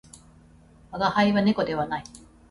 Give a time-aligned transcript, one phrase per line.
[0.89, 2.03] 我が輩は猫ではない